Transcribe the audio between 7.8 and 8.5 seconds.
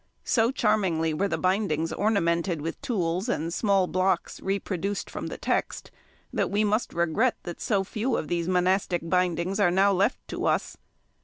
few of these